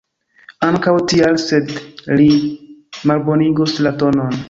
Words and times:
Ankaŭ 0.67 0.93
tial, 1.11 1.37
sed 1.45 1.75
li 2.17 2.29
malbonigus 3.13 3.81
la 3.89 3.97
tonon. 4.03 4.39